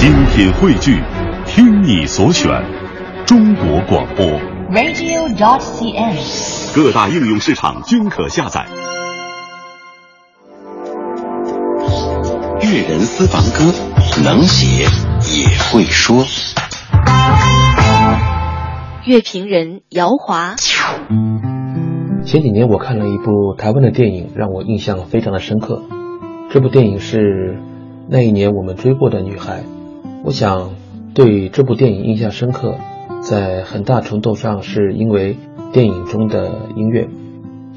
[0.00, 0.98] 精品汇聚，
[1.44, 2.50] 听你所选，
[3.26, 4.24] 中国广播。
[4.70, 6.74] radio.dot.cn，。
[6.74, 8.64] 各大应用市场均可下载。
[12.62, 13.74] 粤人私房歌，
[14.24, 14.86] 能写
[15.38, 16.24] 也会说。
[19.04, 20.54] 乐评人姚华，
[22.24, 25.82] 前几年我看了一部台湾的电影，让我印象非常的深刻。
[26.50, 27.60] 这部电影是
[28.08, 29.62] 那一年我们追过的女孩。
[30.22, 30.72] 我想
[31.14, 32.74] 对这部电影印象深刻，
[33.22, 35.38] 在很大程度上是因为
[35.72, 37.08] 电影中的音乐，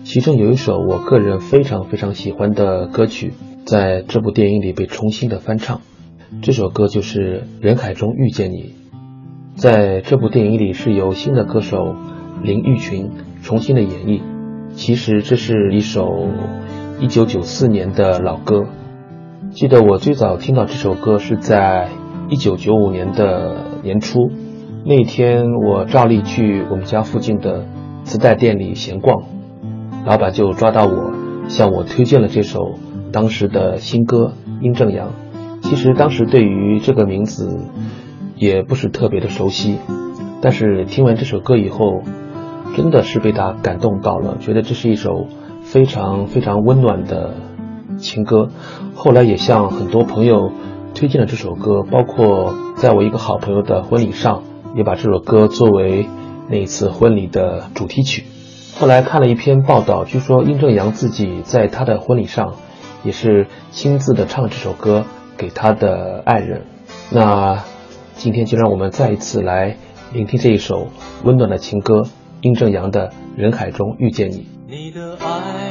[0.04, 3.34] 其中有一首我个人非常非常喜欢的歌曲，
[3.66, 5.80] 在这部电影里被重新的翻唱。
[6.42, 8.58] 这首歌就是《人海中遇见你》。
[9.56, 11.96] 在这部电影里是由新的歌手
[12.44, 14.22] 林玉群重新的演绎。
[14.76, 16.28] 其实这是一首
[17.00, 18.66] 1994年的老歌。
[19.52, 21.88] 记得我最早听到这首歌是在
[22.30, 24.32] 1995年的年初，
[24.86, 27.66] 那天我照例去我们家附近的
[28.04, 29.24] 磁带店里闲逛，
[30.06, 31.14] 老板就抓到我，
[31.48, 32.60] 向我推荐了这首
[33.12, 35.10] 当时的新歌《殷正阳》。
[35.62, 37.60] 其实当时对于这个名字。
[38.36, 39.78] 也不是特别的熟悉，
[40.42, 42.02] 但是听完这首歌以后，
[42.76, 45.28] 真的是被他感动到了，觉得这是一首
[45.62, 47.36] 非常非常温暖的
[48.00, 48.50] 情歌。
[48.96, 50.52] 后来也向很多朋友
[50.96, 54.44] 推荐了这首歌，包括在我一个好朋友的婚礼上，
[54.76, 56.08] 也把这首歌作为
[56.50, 58.24] 那一次婚礼的主题曲。
[58.80, 62.56] 后来看了一篇报道，据说殷正阳自己在他的婚礼上
[63.04, 65.06] 也是亲自的唱这首歌
[65.38, 66.64] 给他的爱人。
[67.12, 67.64] 那。
[68.16, 69.76] 今天就让我们再一次来
[70.14, 70.90] 聆听这一首
[71.26, 72.04] 温暖的情歌，
[72.42, 74.36] 殷正阳的《人海中遇见你》。
[74.68, 75.63] 你的爱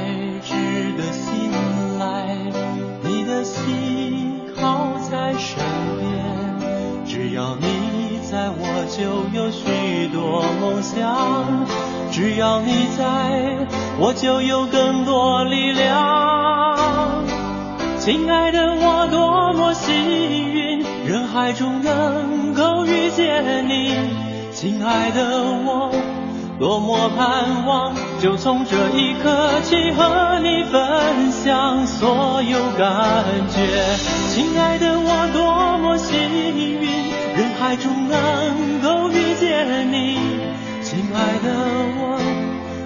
[5.42, 5.58] 身
[5.98, 6.06] 边，
[7.04, 11.66] 只要你在我就有许多梦想，
[12.12, 13.66] 只要你在
[13.98, 17.24] 我就有更多力量。
[17.98, 19.92] 亲爱的，我多么幸
[20.52, 23.96] 运，人海中能够遇见你。
[24.52, 25.90] 亲爱的，我
[26.58, 33.58] 多么盼望，就从这一刻起和你分享所有感觉。
[34.28, 35.01] 亲爱的，
[37.72, 40.18] 海中能够遇见你。
[40.82, 41.48] 亲爱的，
[41.96, 42.20] 我。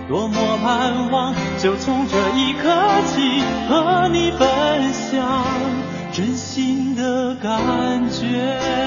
[0.09, 2.71] 多么盼望，就从这一刻
[3.05, 5.43] 起和你分享
[6.13, 8.86] 真心的感觉。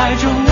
[0.00, 0.49] 海中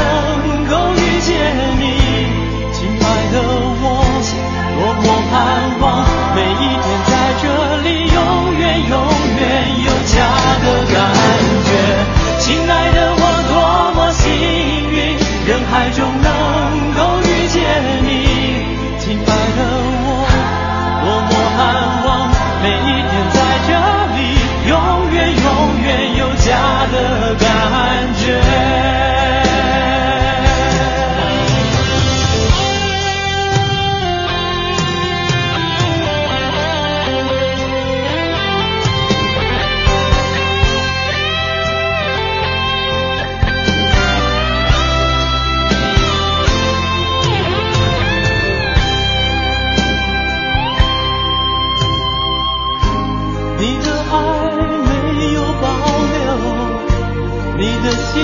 [57.89, 58.21] 的心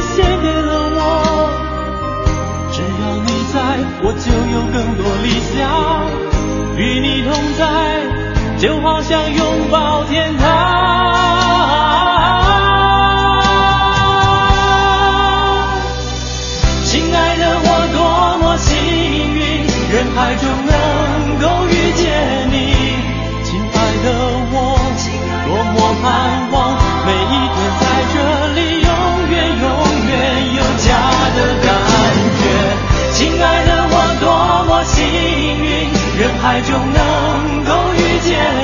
[0.00, 0.68] 献给了
[4.00, 5.58] 我就有更多理想，
[6.76, 7.60] 与你同在，
[8.58, 10.46] 就好像拥抱天堂。
[16.84, 18.76] 亲爱的，我多么幸
[19.34, 20.48] 运，人海中
[36.62, 38.57] 就能够遇见。